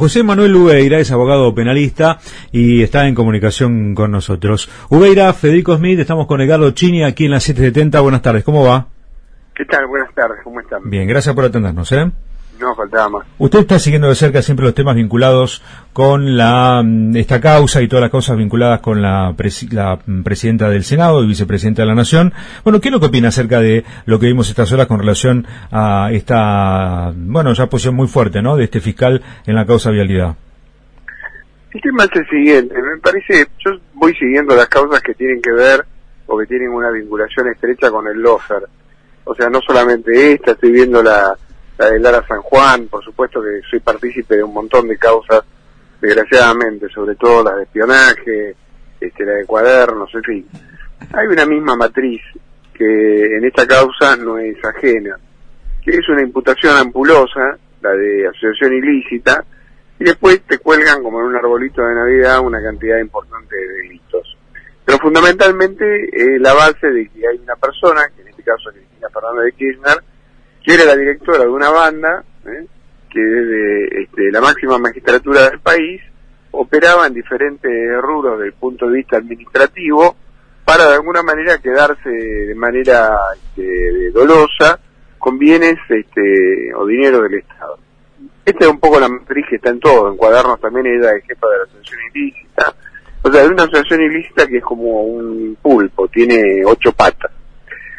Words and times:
José 0.00 0.22
Manuel 0.22 0.56
Ubeira 0.56 0.98
es 0.98 1.12
abogado 1.12 1.54
penalista 1.54 2.20
y 2.52 2.82
está 2.82 3.06
en 3.06 3.14
comunicación 3.14 3.94
con 3.94 4.10
nosotros. 4.10 4.70
Ubeira, 4.88 5.30
Federico 5.34 5.76
Smith, 5.76 5.98
estamos 5.98 6.26
con 6.26 6.40
Edgardo 6.40 6.70
Chini 6.70 7.04
aquí 7.04 7.26
en 7.26 7.32
la 7.32 7.38
770. 7.38 8.00
Buenas 8.00 8.22
tardes, 8.22 8.42
¿cómo 8.42 8.64
va? 8.64 8.86
¿Qué 9.54 9.66
tal? 9.66 9.86
Buenas 9.88 10.08
tardes, 10.14 10.38
¿cómo 10.42 10.58
están? 10.58 10.88
Bien, 10.88 11.06
gracias 11.06 11.34
por 11.34 11.44
atendernos, 11.44 11.92
¿eh? 11.92 12.10
No 12.60 12.74
faltaba 12.74 13.08
más. 13.08 13.26
Usted 13.38 13.60
está 13.60 13.78
siguiendo 13.78 14.08
de 14.08 14.14
cerca 14.14 14.42
siempre 14.42 14.66
los 14.66 14.74
temas 14.74 14.94
vinculados 14.94 15.62
con 15.92 16.36
la 16.36 16.82
mm, 16.84 17.16
esta 17.16 17.40
causa 17.40 17.80
y 17.80 17.88
todas 17.88 18.02
las 18.02 18.10
causas 18.10 18.36
vinculadas 18.36 18.80
con 18.80 19.00
la, 19.00 19.34
la 19.70 19.98
mm, 20.06 20.22
presidenta 20.22 20.68
del 20.68 20.84
Senado 20.84 21.22
y 21.22 21.26
vicepresidenta 21.26 21.82
de 21.82 21.88
la 21.88 21.94
Nación. 21.94 22.34
Bueno, 22.62 22.80
¿qué 22.80 22.88
es 22.88 22.92
lo 22.92 23.00
que 23.00 23.06
opina 23.06 23.28
acerca 23.28 23.60
de 23.60 23.84
lo 24.04 24.18
que 24.18 24.26
vimos 24.26 24.48
estas 24.50 24.70
horas 24.72 24.86
con 24.86 25.00
relación 25.00 25.46
a 25.70 26.10
esta, 26.12 27.12
bueno, 27.14 27.52
ya 27.52 27.66
posición 27.66 27.94
muy 27.94 28.08
fuerte, 28.08 28.42
¿no?, 28.42 28.56
de 28.56 28.64
este 28.64 28.80
fiscal 28.80 29.22
en 29.46 29.54
la 29.54 29.66
causa 29.66 29.90
vialidad. 29.90 30.34
El 31.72 31.80
tema 31.80 32.04
es 32.04 32.10
el 32.16 32.28
siguiente, 32.28 32.74
me 32.82 32.98
parece, 32.98 33.46
yo 33.64 33.70
voy 33.94 34.12
siguiendo 34.14 34.56
las 34.56 34.68
causas 34.68 35.00
que 35.02 35.14
tienen 35.14 35.40
que 35.40 35.52
ver 35.52 35.84
o 36.26 36.36
que 36.36 36.46
tienen 36.46 36.70
una 36.70 36.90
vinculación 36.90 37.48
estrecha 37.48 37.90
con 37.90 38.06
el 38.08 38.20
LOFER. 38.20 38.62
O 39.24 39.34
sea, 39.34 39.48
no 39.48 39.60
solamente 39.64 40.32
esta, 40.32 40.52
estoy 40.52 40.72
viendo 40.72 41.02
la 41.02 41.36
la 41.80 41.90
de 41.90 41.98
Lara 41.98 42.22
San 42.28 42.42
Juan, 42.42 42.88
por 42.88 43.02
supuesto 43.02 43.40
que 43.42 43.62
soy 43.70 43.80
partícipe 43.80 44.36
de 44.36 44.42
un 44.42 44.52
montón 44.52 44.86
de 44.86 44.98
causas, 44.98 45.42
desgraciadamente, 45.98 46.90
sobre 46.90 47.14
todo 47.14 47.42
las 47.42 47.56
de 47.56 47.62
espionaje, 47.62 48.54
este, 49.00 49.24
la 49.24 49.32
de 49.32 49.46
cuadernos, 49.46 50.14
en 50.14 50.22
fin. 50.22 50.48
Hay 51.14 51.26
una 51.26 51.46
misma 51.46 51.76
matriz 51.76 52.20
que 52.74 53.36
en 53.36 53.46
esta 53.46 53.66
causa 53.66 54.14
no 54.16 54.36
es 54.36 54.62
ajena, 54.62 55.18
que 55.82 55.92
es 55.92 56.06
una 56.10 56.20
imputación 56.20 56.76
ampulosa, 56.76 57.56
la 57.80 57.92
de 57.92 58.28
asociación 58.28 58.74
ilícita, 58.74 59.42
y 59.98 60.04
después 60.04 60.42
te 60.42 60.58
cuelgan 60.58 61.02
como 61.02 61.20
en 61.20 61.28
un 61.28 61.36
arbolito 61.36 61.80
de 61.80 61.94
Navidad 61.94 62.40
una 62.40 62.62
cantidad 62.62 62.98
importante 62.98 63.56
de 63.56 63.68
delitos. 63.82 64.36
Pero 64.84 64.98
fundamentalmente 64.98 66.10
la 66.40 66.52
base 66.52 66.90
de 66.90 67.08
que 67.08 67.26
hay 67.26 67.38
una 67.38 67.56
persona, 67.56 68.02
que 68.14 68.20
en 68.20 68.28
este 68.28 68.42
caso 68.42 68.68
es 68.68 68.76
Cristina 68.76 69.08
Fernández 69.08 69.44
de 69.44 69.52
Kirchner, 69.52 70.09
era 70.70 70.84
la 70.84 70.96
directora 70.96 71.44
de 71.44 71.48
una 71.48 71.70
banda 71.70 72.24
¿eh? 72.46 72.66
que 73.10 73.20
desde 73.20 74.02
este, 74.02 74.30
la 74.30 74.40
máxima 74.40 74.78
magistratura 74.78 75.50
del 75.50 75.60
país 75.60 76.00
operaba 76.52 77.06
en 77.06 77.14
diferentes 77.14 77.70
rubros 78.00 78.38
desde 78.38 78.48
el 78.48 78.54
punto 78.54 78.88
de 78.88 78.96
vista 78.96 79.16
administrativo 79.16 80.16
para 80.64 80.88
de 80.88 80.94
alguna 80.94 81.22
manera 81.22 81.58
quedarse 81.58 82.08
de 82.08 82.54
manera 82.54 83.16
este, 83.34 84.10
dolosa 84.12 84.78
con 85.18 85.38
bienes 85.38 85.76
este, 85.88 86.74
o 86.74 86.86
dinero 86.86 87.22
del 87.22 87.34
Estado. 87.34 87.78
Esta 88.44 88.64
es 88.64 88.70
un 88.70 88.80
poco 88.80 88.98
la 88.98 89.08
matriz 89.08 89.44
que 89.48 89.56
está 89.56 89.70
en 89.70 89.80
todo, 89.80 90.08
en 90.08 90.16
cuadernos 90.16 90.60
también 90.60 90.86
ella 90.86 91.12
es 91.12 91.24
jefa 91.24 91.46
de 91.48 91.58
la 91.58 91.64
asociación 91.64 92.00
ilícita, 92.14 92.74
o 93.22 93.30
sea, 93.30 93.42
es 93.42 93.50
una 93.50 93.64
asociación 93.64 94.00
ilícita 94.02 94.46
que 94.46 94.58
es 94.58 94.64
como 94.64 95.02
un 95.02 95.56
pulpo, 95.60 96.08
tiene 96.08 96.62
ocho 96.64 96.92
patas. 96.92 97.30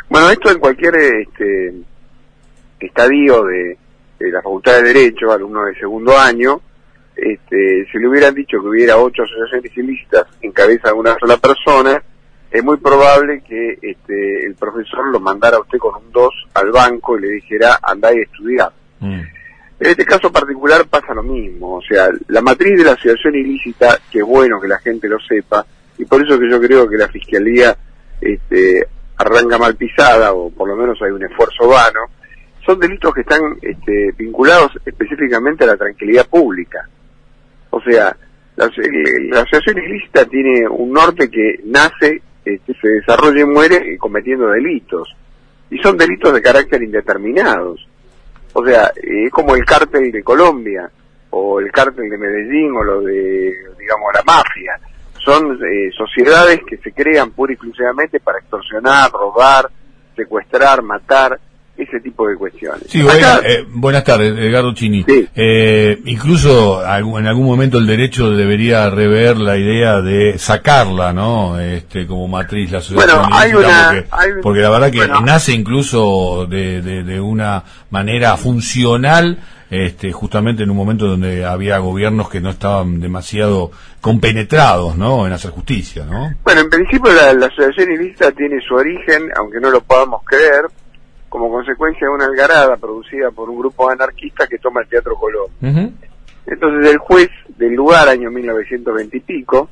Bueno, 0.10 0.30
esto 0.30 0.52
en 0.52 0.60
cualquier 0.60 0.96
este, 0.96 1.74
estadio 2.88 3.44
de, 3.46 3.78
la 4.20 4.42
Facultad 4.42 4.78
de 4.78 4.94
Derecho, 4.94 5.32
alumno 5.32 5.66
de 5.66 5.76
segundo 5.76 6.18
año, 6.18 6.62
este, 7.16 7.86
si 7.92 7.98
le 7.98 8.08
hubieran 8.08 8.34
dicho 8.34 8.62
que 8.62 8.68
hubiera 8.68 8.98
ocho 8.98 9.24
asociaciones 9.24 9.76
ilícitas 9.78 10.28
en 10.42 10.52
cabeza 10.52 10.90
de 10.90 10.94
una 10.94 11.16
sola 11.20 11.38
persona, 11.38 12.02
es 12.52 12.64
muy 12.64 12.78
probable 12.78 13.42
que 13.48 13.80
este, 13.82 14.46
el 14.46 14.56
profesor 14.56 15.08
lo 15.08 15.20
mandara 15.20 15.58
a 15.58 15.62
usted 15.62 15.78
con 15.78 15.96
un 15.96 16.12
2 16.12 16.34
al 16.54 16.72
banco 16.72 17.18
y 17.18 17.22
le 17.22 17.30
dijera 17.30 17.80
andá 17.82 18.14
y 18.14 18.20
estudiar. 18.20 18.72
Mm. 19.00 19.22
En 19.80 19.88
este 19.90 20.06
caso 20.06 20.32
particular 20.32 20.86
pasa 20.88 21.14
lo 21.14 21.24
mismo, 21.24 21.78
o 21.78 21.82
sea, 21.82 22.10
la 22.28 22.42
matriz 22.42 22.78
de 22.78 22.84
la 22.84 22.92
asociación 22.92 23.34
ilícita, 23.36 23.98
que 24.12 24.20
es 24.20 24.26
bueno 24.26 24.62
que 24.62 24.68
la 24.68 24.78
gente 24.78 25.08
lo 25.08 25.20
sepa, 25.20 25.66
y 25.98 26.06
por 26.06 26.24
eso 26.24 26.38
que 26.38 26.50
yo 26.50 26.62
creo 26.62 26.88
que 26.88 26.98
la 26.98 27.08
Fiscalía 27.08 27.76
este, 28.20 28.88
arranca 29.18 29.58
mal 29.58 29.76
pisada, 29.76 30.34
o 30.34 30.52
por 30.52 30.68
lo 30.68 30.76
menos 30.76 31.02
hay 31.02 31.10
un 31.10 31.24
esfuerzo 31.24 31.68
vano, 31.68 32.02
son 32.66 32.80
delitos 32.80 33.14
que 33.14 33.22
están 33.22 33.58
este, 33.62 34.12
vinculados 34.18 34.72
específicamente 34.86 35.64
a 35.64 35.68
la 35.68 35.78
tranquilidad 35.78 36.28
pública. 36.28 36.88
O 37.72 37.82
sea, 37.82 38.16
la, 38.56 38.66
asociación 38.66 39.78
ilícita 39.84 40.26
tiene 40.26 40.68
un 40.68 40.92
norte 40.92 41.30
que 41.30 41.60
nace, 41.66 42.22
este, 42.46 42.74
se 42.80 42.88
desarrolla 42.88 43.42
y 43.42 43.46
muere 43.46 43.98
cometiendo 43.98 44.48
delitos. 44.48 45.16
Y 45.70 45.78
son 45.80 45.98
delitos 45.98 46.34
de 46.34 46.42
carácter 46.42 46.84
indeterminados. 46.84 47.88
O 48.54 48.66
sea, 48.66 48.92
es 48.96 49.32
como 49.32 49.56
el 49.56 49.66
cártel 49.66 50.12
de 50.12 50.22
Colombia, 50.22 50.92
o 51.30 51.60
el 51.60 51.72
cártel 51.72 52.10
de 52.10 52.18
Medellín, 52.18 52.76
o 52.76 52.84
lo 52.84 53.02
de, 53.02 53.56
digamos, 53.80 54.14
la 54.14 54.24
mafia. 54.24 54.80
Son 55.24 55.58
eh, 55.66 55.90
sociedades 55.96 56.60
que 56.68 56.78
se 56.78 56.92
crean 56.92 57.32
pura 57.32 57.54
y 57.54 57.56
exclusivamente 57.56 58.20
para 58.20 58.40
extorsionar, 58.40 59.12
robar, 59.12 59.70
secuestrar, 60.16 60.82
matar 60.82 61.40
ese 61.78 62.00
tipo 62.00 62.28
de 62.28 62.36
cuestiones. 62.36 62.84
Sí, 62.88 63.02
eh, 63.44 63.66
buenas 63.70 64.04
tardes, 64.04 64.38
Edgardo 64.38 64.74
Chini. 64.74 65.06
Eh, 65.08 66.00
incluso 66.06 66.82
en 66.84 67.28
algún 67.28 67.46
momento 67.46 67.78
el 67.78 67.88
derecho 67.88 68.32
debería 68.32 68.90
rever 68.90 69.38
la 69.38 69.58
idea 69.58 70.02
de 70.02 70.38
sacarla, 70.38 71.14
¿no? 71.14 71.60
Este, 71.60 72.06
como 72.06 72.28
matriz 72.28 72.72
la 72.72 72.82
sociedad. 72.82 73.22
Bueno, 73.22 73.36
hay 73.36 73.54
una, 73.54 74.06
porque, 74.42 74.62
la 74.62 74.70
verdad 74.70 74.92
que 74.92 75.08
nace 75.24 75.54
incluso 75.54 76.46
de, 76.48 76.82
de, 76.82 77.22
una 77.22 77.64
manera 77.90 78.38
funcional 78.38 79.38
este, 79.72 80.12
justamente 80.12 80.64
en 80.64 80.70
un 80.70 80.76
momento 80.76 81.08
donde 81.08 81.46
había 81.46 81.78
gobiernos 81.78 82.30
que 82.30 82.42
no 82.42 82.50
estaban 82.50 83.00
demasiado 83.00 83.72
compenetrados 84.02 84.98
¿no? 84.98 85.26
en 85.26 85.32
hacer 85.32 85.52
justicia. 85.52 86.04
¿no? 86.04 86.34
Bueno, 86.44 86.62
en 86.62 86.70
principio 86.70 87.12
la, 87.14 87.34
la 87.34 87.46
asociación 87.46 87.94
ilícita 87.94 88.32
tiene 88.34 88.60
su 88.68 88.76
origen, 88.76 89.30
aunque 89.38 89.62
no 89.62 89.70
lo 89.70 89.80
podamos 89.80 90.24
creer, 90.26 90.66
como 91.32 91.50
consecuencia 91.50 92.06
de 92.06 92.14
una 92.14 92.26
algarada 92.26 92.76
producida 92.76 93.32
por 93.32 93.50
un 93.50 93.58
grupo 93.58 93.90
anarquista 93.90 94.46
que 94.48 94.58
toma 94.58 94.82
el 94.82 94.90
Teatro 94.90 95.16
Colón. 95.16 95.48
Entonces 96.46 96.92
el 96.92 96.98
juez 96.98 97.30
del 97.56 97.74
lugar, 97.74 98.10
año 98.10 98.30
1920 98.30 99.16
y 99.16 99.20
pico, 99.22 99.70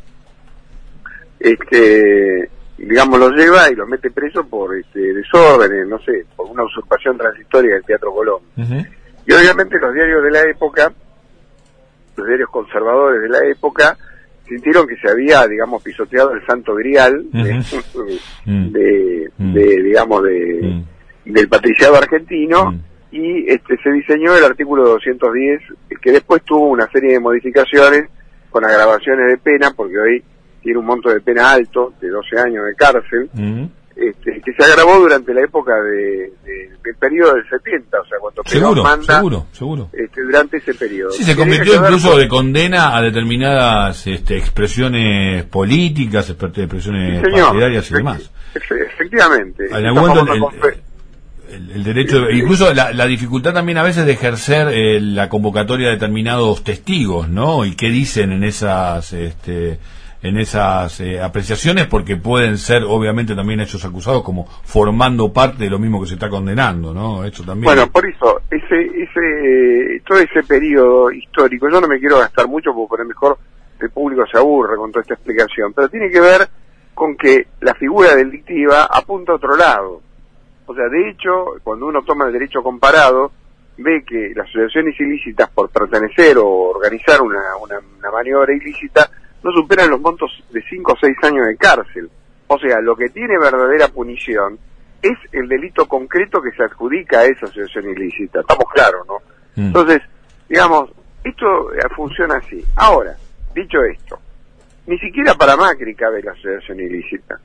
este, 1.38 2.50
digamos, 2.78 3.20
lo 3.20 3.32
lleva 3.32 3.70
y 3.70 3.76
lo 3.76 3.86
mete 3.86 4.10
preso 4.10 4.48
por 4.48 4.78
este, 4.78 5.14
desórdenes, 5.14 5.86
no 5.86 6.00
sé, 6.00 6.26
por 6.34 6.50
una 6.50 6.64
usurpación 6.64 7.18
transitoria 7.18 7.74
del 7.74 7.84
Teatro 7.84 8.14
Colón. 8.14 8.40
Y 8.56 9.34
obviamente 9.34 9.78
los 9.82 9.94
diarios 9.94 10.24
de 10.24 10.32
la 10.32 10.44
época, 10.44 10.94
los 12.16 12.26
diarios 12.26 12.50
conservadores 12.52 13.22
de 13.22 13.28
la 13.28 13.46
época, 13.46 13.98
sintieron 14.48 14.88
que 14.88 14.96
se 14.96 15.12
había, 15.12 15.46
digamos, 15.46 15.84
pisoteado 15.84 16.32
el 16.32 16.46
santo 16.46 16.74
grial 16.76 17.22
de, 17.34 17.60
de, 19.38 19.84
digamos, 19.84 20.24
de 20.24 20.86
del 21.26 21.48
patriciado 21.48 21.96
argentino 21.96 22.72
mm. 22.72 22.80
y 23.12 23.52
este 23.52 23.78
se 23.84 23.92
diseñó 23.92 24.36
el 24.36 24.44
artículo 24.44 24.88
210 24.90 25.62
que 26.02 26.12
después 26.12 26.44
tuvo 26.44 26.70
una 26.70 26.90
serie 26.92 27.14
de 27.14 27.20
modificaciones 27.20 28.10
con 28.50 28.66
agravaciones 28.66 29.28
de 29.28 29.38
pena 29.38 29.72
porque 29.76 29.98
hoy 29.98 30.24
tiene 30.62 30.80
un 30.80 30.86
monto 30.86 31.10
de 31.10 31.22
pena 31.22 31.52
alto 31.52 31.94
de 32.02 32.10
12 32.10 32.40
años 32.40 32.66
de 32.66 32.76
cárcel 32.76 33.30
mm. 33.34 33.64
este, 33.96 34.42
que 34.42 34.54
se 34.54 34.64
agravó 34.64 35.00
durante 35.00 35.34
la 35.34 35.42
época 35.42 35.74
de, 35.82 36.34
del 36.44 36.96
periodo 37.00 37.36
del 37.36 37.48
70 37.50 38.00
o 38.00 38.06
sea 38.06 38.18
cuando 38.20 38.42
seguro, 38.46 38.84
manda 38.84 39.16
seguro, 39.18 39.46
seguro. 39.52 39.90
Este, 39.94 40.22
durante 40.24 40.58
ese 40.58 40.74
periodo 40.74 41.12
sí 41.12 41.24
se 41.24 41.36
convirtió 41.36 41.76
incluso 41.76 42.18
de 42.18 42.28
condena 42.28 42.98
a 42.98 43.02
determinadas 43.02 44.08
este, 44.08 44.38
expresiones 44.38 45.44
políticas 45.46 46.30
expresiones 46.30 47.22
partidarias 47.22 47.92
y 47.92 47.94
demás 47.94 48.32
efectivamente 48.56 49.70
el, 51.52 51.84
derecho, 51.84 52.30
incluso 52.30 52.74
la, 52.74 53.06
dificultad 53.06 53.54
también 53.54 53.78
a 53.78 53.84
veces 53.84 54.06
de 54.06 54.14
ejercer 54.14 54.68
eh, 54.70 55.00
la 55.02 55.30
convocatoria 55.30 55.88
de 55.88 55.94
determinados 55.94 56.64
testigos, 56.64 57.30
¿no? 57.30 57.66
Y 57.66 57.76
qué 57.76 57.90
dicen 57.90 58.32
en 58.32 58.44
esas, 58.44 59.14
este, 59.14 59.80
en 60.22 60.38
esas 60.38 61.00
eh, 61.00 61.22
apreciaciones, 61.22 61.88
porque 61.88 62.18
pueden 62.18 62.58
ser 62.58 62.84
obviamente 62.84 63.36
también 63.36 63.62
hechos 63.62 63.84
acusados 63.86 64.24
como 64.24 64.46
formando 64.46 65.32
parte 65.32 65.64
de 65.64 65.70
lo 65.70 65.80
mismo 65.80 66.02
que 66.02 66.08
se 66.08 66.14
está 66.16 66.30
condenando, 66.30 66.94
¿no? 66.94 67.24
Esto 67.24 67.44
también. 67.44 67.66
Bueno, 67.66 67.88
por 67.92 68.06
eso, 68.08 68.42
ese, 68.50 68.82
ese, 69.04 70.02
todo 70.06 70.20
ese 70.20 70.44
periodo 70.48 71.12
histórico, 71.12 71.70
yo 71.70 71.82
no 71.82 71.88
me 71.88 72.00
quiero 72.00 72.20
gastar 72.20 72.48
mucho 72.48 72.74
porque 72.74 72.90
por 72.90 73.00
lo 73.00 73.06
mejor 73.06 73.38
el 73.80 73.90
público 73.92 74.24
se 74.30 74.38
aburre 74.38 74.76
con 74.78 74.92
toda 74.92 75.02
esta 75.02 75.14
explicación, 75.14 75.74
pero 75.74 75.90
tiene 75.90 76.10
que 76.10 76.20
ver 76.20 76.48
con 76.94 77.16
que 77.16 77.48
la 77.62 77.74
figura 77.76 78.14
delictiva 78.16 78.86
apunta 78.92 79.32
a 79.32 79.36
otro 79.36 79.56
lado 79.56 80.09
o 80.70 80.76
sea, 80.76 80.88
de 80.88 81.10
hecho, 81.10 81.56
cuando 81.64 81.88
uno 81.88 82.04
toma 82.04 82.28
el 82.28 82.34
derecho 82.34 82.62
comparado, 82.62 83.32
ve 83.78 84.04
que 84.06 84.34
las 84.36 84.48
asociaciones 84.50 84.94
ilícitas 85.00 85.50
por 85.50 85.72
pertenecer 85.72 86.38
o 86.38 86.46
organizar 86.46 87.24
una, 87.24 87.42
una, 87.60 88.12
maniobra 88.12 88.54
ilícita 88.54 89.10
no 89.42 89.52
superan 89.52 89.90
los 89.90 90.00
montos 90.00 90.32
de 90.52 90.62
5 90.62 90.94
o 90.94 90.96
6 91.02 91.18
años 91.24 91.48
de 91.48 91.58
cárcel. 91.58 92.08
O 92.46 92.60
sea, 92.60 92.80
lo 92.82 92.96
que 92.96 93.10
tiene 93.10 93.40
verdadera 93.40 93.88
punición 93.88 94.60
es 95.02 95.18
el 95.32 95.48
delito 95.50 95.88
concreto 95.88 96.40
que 96.40 96.52
se 96.52 96.62
adjudica 96.62 97.22
a 97.22 97.26
esa 97.26 97.48
asociación 97.48 97.90
ilícita. 97.90 98.42
Estamos 98.42 98.66
claros, 98.72 99.08
¿no? 99.08 99.16
Mm. 99.56 99.68
Entonces, 99.70 100.02
digamos, 100.48 100.92
Esto 101.24 101.74
eh, 101.74 101.80
funciona 101.96 102.36
así. 102.36 102.64
Ahora, 102.76 103.16
dicho 103.56 103.84
esto, 103.86 104.20
ni 104.86 105.00
siquiera 105.00 105.34
para 105.34 105.58
Macri 105.58 105.96
cabe 105.96 106.22
la 106.22 106.34
asociación 106.34 106.80
ilícita. 106.80 107.40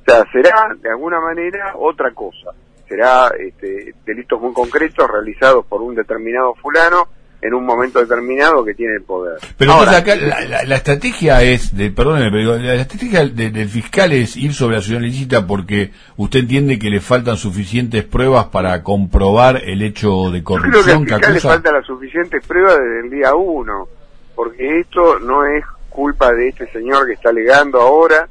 O 0.00 0.04
sea, 0.04 0.24
será 0.32 0.74
de 0.80 0.90
alguna 0.90 1.20
manera 1.20 1.74
otra 1.76 2.12
cosa. 2.12 2.50
Será 2.88 3.30
este, 3.38 3.94
delitos 4.04 4.40
muy 4.40 4.52
concretos 4.52 5.08
realizados 5.08 5.64
por 5.66 5.80
un 5.82 5.94
determinado 5.94 6.54
fulano 6.54 7.08
en 7.42 7.54
un 7.54 7.64
momento 7.64 8.00
determinado 8.00 8.64
que 8.64 8.74
tiene 8.74 8.96
el 8.96 9.02
poder. 9.02 9.38
Pero 9.56 9.72
acá 9.72 10.14
la, 10.16 10.76
estrategia 10.76 11.42
es, 11.42 11.74
de, 11.74 11.90
perdóneme, 11.90 12.30
pero 12.30 12.56
la 12.58 12.74
estrategia 12.74 13.26
del 13.26 13.68
fiscal 13.68 14.12
es 14.12 14.36
ir 14.36 14.52
sobre 14.52 14.76
la 14.76 14.82
ciudad 14.82 15.00
ilícita 15.00 15.46
porque 15.46 15.90
usted 16.16 16.40
entiende 16.40 16.78
que 16.78 16.90
le 16.90 17.00
faltan 17.00 17.36
suficientes 17.36 18.04
pruebas 18.04 18.46
para 18.46 18.82
comprobar 18.82 19.62
el 19.64 19.82
hecho 19.82 20.30
de 20.30 20.42
corrupción. 20.42 20.74
Yo 20.74 20.82
creo 20.82 21.04
que 21.06 21.14
al 21.14 21.20
fiscal 21.20 21.34
le 21.34 21.40
faltan 21.40 21.74
las 21.74 21.86
suficientes 21.86 22.46
pruebas 22.46 22.78
desde 22.78 23.00
el 23.06 23.10
día 23.10 23.34
uno, 23.34 23.88
porque 24.34 24.80
esto 24.80 25.18
no 25.20 25.46
es 25.46 25.64
culpa 25.88 26.32
de 26.32 26.48
este 26.48 26.70
señor 26.70 27.06
que 27.06 27.14
está 27.14 27.30
alegando 27.30 27.80
ahora, 27.80 28.28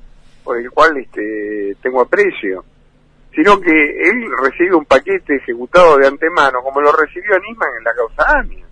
por 0.49 0.57
el 0.57 0.71
cual 0.71 0.97
este, 0.97 1.77
tengo 1.83 2.01
aprecio 2.01 2.65
sino 3.35 3.61
que 3.61 3.69
él 3.69 4.25
recibe 4.41 4.73
un 4.73 4.85
paquete 4.85 5.35
ejecutado 5.35 5.97
de 5.97 6.07
antemano, 6.07 6.63
como 6.63 6.81
lo 6.81 6.91
recibió 6.91 7.37
Nisman 7.37 7.69
en 7.77 7.83
la 7.83 7.93
causa 7.93 8.39
AMIA 8.39 8.65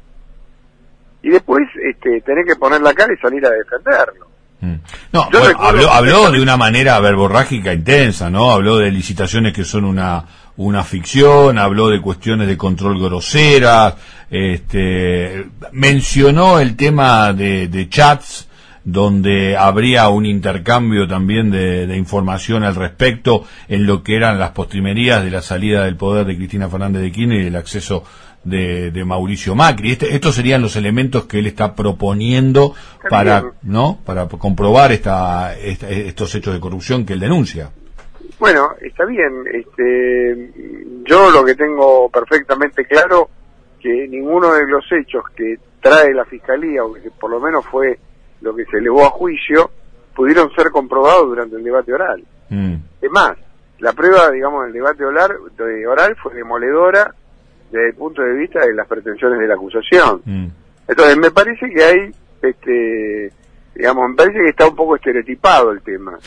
y 1.22 1.30
después 1.30 1.62
este, 1.88 2.22
tener 2.22 2.44
que 2.44 2.56
poner 2.56 2.82
la 2.82 2.94
cara 2.94 3.14
y 3.14 3.18
salir 3.18 3.46
a 3.46 3.52
defenderlo. 3.52 4.28
Mm. 4.60 4.76
No, 5.14 5.30
habló, 5.60 6.32
de 6.32 6.42
una 6.42 6.58
manera 6.58 7.00
verborrágica 7.00 7.72
intensa, 7.72 8.32
¿no? 8.32 8.52
Habló 8.52 8.78
de 8.78 8.90
licitaciones 8.90 9.54
que 9.54 9.64
son 9.64 9.86
una, 9.86 10.26
una 10.58 10.84
ficción, 10.84 11.60
habló 11.60 11.90
de 11.90 12.02
cuestiones 12.02 12.48
de 12.48 12.58
control 12.58 13.00
grosera, 13.00 13.96
este, 14.30 15.46
mencionó 15.72 16.60
el 16.60 16.76
tema 16.76 17.32
de, 17.32 17.88
chats, 17.90 18.37
donde 18.88 19.58
habría 19.58 20.08
un 20.08 20.26
intercambio 20.26 21.10
también 21.10 21.52
de, 21.52 21.86
de, 21.88 21.98
información 21.98 22.64
al 22.64 22.74
respecto 22.74 23.44
en 23.68 23.86
lo 23.86 24.02
que 24.02 24.16
eran 24.16 24.40
las 24.40 24.52
postrimerías 24.52 25.26
de 25.26 25.30
la 25.30 25.42
salida 25.42 25.84
del 25.84 25.98
poder 25.98 26.26
de 26.26 26.38
Cristina 26.38 26.70
Fernández 26.70 27.02
de 27.02 27.12
Kirchner 27.12 27.42
y 27.42 27.48
el 27.48 27.58
acceso 27.58 28.06
de, 28.46 29.04
Mauricio 29.06 29.56
Macri. 29.56 29.92
Este, 29.92 30.16
estos 30.16 30.36
serían 30.36 30.62
los 30.62 30.78
elementos 30.78 31.26
que 31.26 31.40
él 31.40 31.48
está 31.48 31.76
proponiendo 31.76 32.74
para, 33.10 33.52
¿no? 33.64 34.00
Para 34.06 34.30
comprobar 34.30 34.94
esta, 34.94 35.54
estos 35.58 36.34
hechos 36.36 36.54
de 36.54 36.62
corrupción 36.62 37.06
que 37.06 37.12
él 37.12 37.20
denuncia. 37.20 37.70
Bueno, 38.40 38.70
está 38.80 39.04
bien. 39.04 39.44
Este, 39.52 40.52
yo 41.04 41.30
lo 41.30 41.44
que 41.44 41.56
tengo 41.56 42.10
perfectamente 42.10 42.86
claro 42.86 43.30
que 43.82 44.08
ninguno 44.08 44.54
de 44.54 44.66
los 44.66 44.86
hechos 44.94 45.26
que 45.36 45.58
trae 45.82 46.14
la 46.14 46.24
fiscalía, 46.24 46.86
o 46.86 46.94
que 46.94 47.12
por 47.12 47.30
lo 47.30 47.42
menos 47.42 47.66
fue 47.66 48.00
lo 48.42 48.56
que 48.56 48.66
se 48.66 48.78
elevó 48.78 49.06
a 49.06 49.10
juicio, 49.10 49.72
pudieron 50.16 50.50
ser 50.56 50.72
comprobados 50.72 51.28
durante 51.28 51.56
el 51.56 51.64
debate 51.64 51.94
oral. 51.94 52.24
Mm. 52.50 52.76
Es 53.02 53.12
más, 53.12 53.38
la 53.80 53.94
prueba, 53.94 54.32
digamos, 54.32 54.66
del 54.66 54.74
debate 54.74 55.06
oral, 55.06 55.32
de 55.58 55.88
oral 55.88 56.16
fue 56.22 56.34
demoledora 56.34 57.14
desde 57.72 57.90
el 57.90 57.96
punto 57.96 58.22
de 58.22 58.34
vista 58.34 58.66
de 58.66 58.74
las 58.74 58.88
pretensiones 58.88 59.40
de 59.40 59.48
la 59.48 59.54
acusación. 59.54 60.22
Mm. 60.26 60.48
Entonces, 60.88 61.18
me 61.18 61.32
parece 61.32 61.70
que 61.70 61.84
hay, 61.84 62.12
este, 62.42 63.32
digamos, 63.76 64.10
me 64.10 64.16
parece 64.16 64.40
que 64.40 64.50
está 64.50 64.68
un 64.68 64.76
poco 64.76 64.96
estereotipado 64.96 65.72
el 65.72 65.82
tema. 65.82 66.18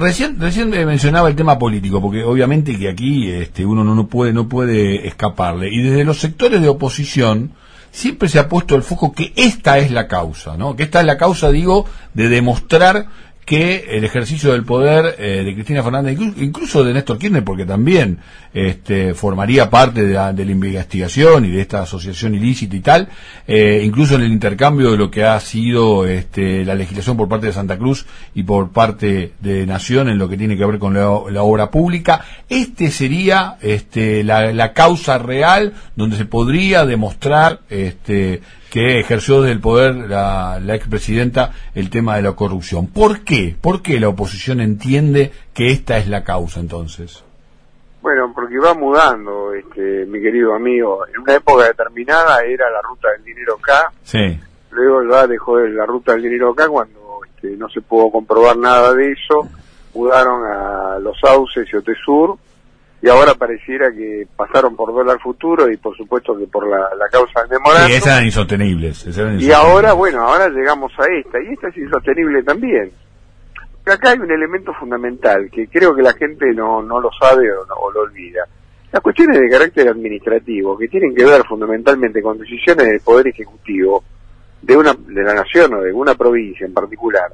recién, 0.00 0.40
recién 0.40 0.70
mencionaba 0.70 1.28
el 1.28 1.36
tema 1.36 1.58
político, 1.58 2.00
porque 2.00 2.24
obviamente 2.24 2.76
que 2.76 2.88
aquí 2.88 3.30
este, 3.30 3.64
uno 3.64 3.84
no, 3.84 3.94
no, 3.94 4.08
puede, 4.08 4.32
no 4.32 4.48
puede 4.48 5.06
escaparle. 5.06 5.68
Y 5.70 5.82
desde 5.82 6.04
los 6.04 6.18
sectores 6.18 6.60
de 6.60 6.68
oposición, 6.68 7.52
siempre 7.90 8.28
se 8.28 8.38
ha 8.38 8.48
puesto 8.48 8.74
el 8.74 8.82
foco 8.82 9.12
que 9.12 9.32
esta 9.36 9.78
es 9.78 9.90
la 9.90 10.08
causa, 10.08 10.56
¿no? 10.56 10.76
Que 10.76 10.84
esta 10.84 11.00
es 11.00 11.06
la 11.06 11.18
causa, 11.18 11.50
digo, 11.50 11.86
de 12.14 12.28
demostrar 12.28 13.06
que 13.48 13.96
el 13.96 14.04
ejercicio 14.04 14.52
del 14.52 14.62
poder 14.62 15.16
eh, 15.18 15.42
de 15.42 15.54
Cristina 15.54 15.82
Fernández, 15.82 16.18
incluso 16.36 16.84
de 16.84 16.92
Néstor 16.92 17.16
Kirchner, 17.16 17.42
porque 17.42 17.64
también 17.64 18.18
este, 18.52 19.14
formaría 19.14 19.70
parte 19.70 20.04
de 20.04 20.12
la, 20.12 20.32
investigación 20.32 21.46
y 21.46 21.50
de 21.52 21.62
esta 21.62 21.80
asociación 21.80 22.34
ilícita 22.34 22.76
y 22.76 22.80
tal, 22.80 23.08
eh, 23.46 23.80
incluso 23.82 24.16
en 24.16 24.20
el 24.20 24.32
intercambio 24.32 24.90
de 24.90 24.98
lo 24.98 25.10
que 25.10 25.24
ha 25.24 25.40
sido 25.40 26.04
este, 26.06 26.62
la 26.66 26.74
legislación 26.74 27.16
por 27.16 27.30
parte 27.30 27.46
de 27.46 27.54
Santa 27.54 27.78
Cruz 27.78 28.04
y 28.34 28.42
por 28.42 28.70
parte 28.70 29.32
de 29.40 29.66
Nación 29.66 30.10
en 30.10 30.18
lo 30.18 30.28
que 30.28 30.36
tiene 30.36 30.58
que 30.58 30.66
ver 30.66 30.78
con 30.78 30.92
la, 30.92 31.08
obra 31.08 31.70
pública, 31.70 32.22
este 32.50 32.90
sería 32.90 33.56
este, 33.62 34.24
la, 34.24 34.52
la, 34.52 34.74
causa 34.74 35.16
real 35.16 35.72
donde 35.96 36.18
se 36.18 36.26
podría 36.26 36.84
demostrar 36.84 37.60
este, 37.70 38.42
que 38.70 39.00
ejerció 39.00 39.40
desde 39.40 39.52
el 39.52 39.60
poder 39.60 39.94
la, 39.94 40.60
la 40.60 40.74
expresidenta 40.74 41.52
el 41.74 41.90
tema 41.90 42.16
de 42.16 42.22
la 42.22 42.32
corrupción. 42.32 42.86
¿Por 42.86 43.20
qué? 43.20 43.56
¿Por 43.60 43.82
qué 43.82 43.98
la 43.98 44.08
oposición 44.08 44.60
entiende 44.60 45.32
que 45.54 45.70
esta 45.70 45.98
es 45.98 46.08
la 46.08 46.24
causa 46.24 46.60
entonces? 46.60 47.24
Bueno, 48.00 48.32
porque 48.34 48.58
va 48.58 48.74
mudando, 48.74 49.52
este, 49.52 50.06
mi 50.06 50.20
querido 50.20 50.54
amigo. 50.54 51.06
En 51.06 51.20
una 51.20 51.34
época 51.34 51.64
determinada 51.66 52.42
era 52.44 52.70
la 52.70 52.80
ruta 52.82 53.10
del 53.10 53.24
dinero 53.24 53.56
acá. 53.60 53.90
Sí. 54.02 54.38
Luego 54.70 55.02
ya 55.10 55.26
dejó 55.26 55.56
de 55.58 55.70
la 55.70 55.86
ruta 55.86 56.12
del 56.12 56.22
dinero 56.22 56.50
acá 56.50 56.68
cuando 56.68 57.20
este, 57.26 57.56
no 57.56 57.68
se 57.68 57.80
pudo 57.80 58.10
comprobar 58.10 58.56
nada 58.56 58.94
de 58.94 59.12
eso. 59.12 59.48
Mudaron 59.94 60.44
a 60.44 60.98
los 61.00 61.18
sauces 61.18 61.68
y 61.72 61.76
Otesur 61.76 62.38
y 63.00 63.08
ahora 63.08 63.34
pareciera 63.34 63.92
que 63.92 64.26
pasaron 64.36 64.74
por 64.74 64.92
dólar 64.92 65.20
futuro 65.20 65.70
y 65.70 65.76
por 65.76 65.96
supuesto 65.96 66.36
que 66.36 66.46
por 66.46 66.68
la, 66.68 66.88
causa 67.10 67.42
del 67.42 67.50
memorando. 67.50 67.88
Sí, 67.88 67.94
esas 67.94 68.06
eran 68.14 68.24
insostenibles. 68.24 69.06
Y 69.38 69.52
ahora, 69.52 69.92
bueno, 69.92 70.22
ahora 70.22 70.48
llegamos 70.48 70.92
a 70.98 71.06
esta, 71.06 71.40
y 71.40 71.52
esta 71.52 71.68
es 71.68 71.76
insostenible 71.76 72.42
también. 72.42 72.90
acá 73.86 74.10
hay 74.10 74.18
un 74.18 74.30
elemento 74.30 74.72
fundamental 74.74 75.48
que 75.50 75.68
creo 75.68 75.94
que 75.94 76.02
la 76.02 76.12
gente 76.14 76.46
no, 76.54 76.82
no 76.82 77.00
lo 77.00 77.10
sabe 77.20 77.50
o, 77.52 77.62
o 77.62 77.90
lo 77.92 78.00
olvida. 78.00 78.44
Las 78.90 79.02
cuestiones 79.02 79.38
de 79.38 79.48
carácter 79.50 79.88
administrativo, 79.88 80.76
que 80.76 80.88
tienen 80.88 81.14
que 81.14 81.24
ver 81.24 81.42
fundamentalmente 81.46 82.22
con 82.22 82.38
decisiones 82.38 82.86
del 82.86 83.00
Poder 83.00 83.28
Ejecutivo 83.28 84.02
de, 84.62 84.76
una, 84.76 84.94
de 84.94 85.22
la 85.22 85.34
nación 85.34 85.74
o 85.74 85.80
de 85.82 85.92
una 85.92 86.14
provincia 86.14 86.66
en 86.66 86.74
particular, 86.74 87.30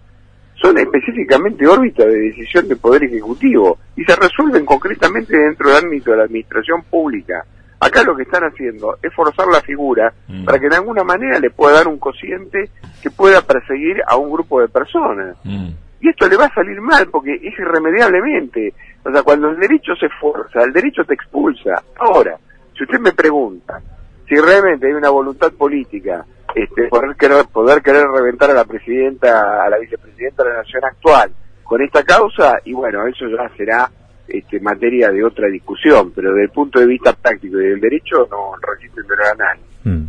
son 0.61 0.79
específicamente 0.79 1.67
órbitas 1.67 2.07
de 2.07 2.19
decisión 2.19 2.69
del 2.69 2.79
Poder 2.79 3.05
Ejecutivo 3.05 3.79
y 3.97 4.05
se 4.05 4.17
resuelven 4.17 4.65
concretamente 4.65 5.37
dentro 5.37 5.69
del 5.69 5.85
ámbito 5.85 6.11
de 6.13 6.17
la 6.19 6.25
administración 6.25 6.83
pública. 6.85 7.45
Acá 7.81 8.03
lo 8.03 8.17
que 8.17 8.23
están 8.23 8.45
haciendo 8.45 8.97
es 9.03 9.13
forzar 9.13 9.47
la 9.49 9.61
figura 9.61 10.13
mm. 10.29 10.45
para 10.45 10.59
que 10.59 10.69
de 10.69 10.77
alguna 10.77 11.05
manera 11.05 11.39
le 11.39 11.51
pueda 11.51 11.75
dar 11.75 11.89
un 11.89 11.99
cociente 11.99 12.71
que 13.03 13.11
pueda 13.11 13.43
perseguir 13.43 13.97
a 14.07 14.17
un 14.17 14.31
grupo 14.31 14.61
de 14.61 14.69
personas. 14.69 15.37
Mm. 15.45 15.71
Y 16.01 16.09
esto 16.09 16.29
le 16.29 16.37
va 16.37 16.47
a 16.47 16.55
salir 16.55 16.81
mal 16.81 17.09
porque 17.11 17.35
es 17.35 17.59
irremediablemente. 17.59 18.73
O 19.05 19.11
sea, 19.11 19.23
cuando 19.23 19.51
el 19.51 19.59
derecho 19.59 19.95
se 19.97 20.09
forza, 20.21 20.63
el 20.63 20.73
derecho 20.73 21.05
te 21.05 21.15
expulsa. 21.15 21.83
Ahora, 21.99 22.39
si 22.77 22.85
usted 22.85 23.01
me 23.01 23.13
pregunta 23.13 23.81
si 24.29 24.35
realmente 24.37 24.87
hay 24.87 24.93
una 24.93 25.11
voluntad 25.11 25.53
política 25.53 26.25
este, 26.55 26.89
poder 26.89 27.17
querer, 27.17 27.45
poder 27.53 27.83
querer 27.83 28.07
reventar 28.07 28.51
a 28.51 28.55
la 28.55 28.65
presidenta, 28.65 29.65
a 29.65 29.69
la 29.69 29.79
vicepresidenta 29.79 30.45
de 30.45 30.51
la 30.51 30.57
nación 30.59 30.85
actual 30.85 31.31
con 31.65 31.83
esta 31.83 32.03
causa, 32.03 32.59
y 32.65 32.73
bueno, 32.73 33.07
eso 33.07 33.27
ya 33.27 33.49
será 33.57 33.91
este, 34.29 34.61
materia 34.61 35.11
de 35.11 35.25
otra 35.25 35.49
discusión, 35.49 36.13
pero 36.15 36.31
desde 36.31 36.45
el 36.45 36.51
punto 36.51 36.79
de 36.79 36.87
vista 36.87 37.13
práctico 37.13 37.61
y 37.61 37.65
del 37.65 37.81
derecho 37.81 38.29
no 38.31 38.53
resiste 38.61 39.01
a 39.01 39.35
nadie. 39.35 39.63
Mm. 39.85 40.09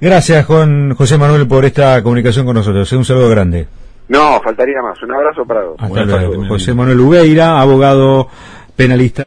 Gracias, 0.00 0.46
Juan 0.46 0.94
José 0.94 1.16
Manuel, 1.16 1.46
por 1.46 1.64
esta 1.64 2.02
comunicación 2.02 2.44
con 2.44 2.56
nosotros. 2.56 2.92
Un 2.92 3.04
saludo 3.04 3.30
grande. 3.30 3.66
No, 4.08 4.40
faltaría 4.42 4.82
más. 4.82 5.00
Un 5.02 5.12
abrazo 5.12 5.44
para 5.44 5.62
todos. 5.62 5.76
Hasta 5.78 6.04
luego. 6.04 6.48
José 6.48 6.74
Manuel 6.74 7.00
Ubeira, 7.00 7.60
abogado 7.60 8.28
penalista. 8.74 9.20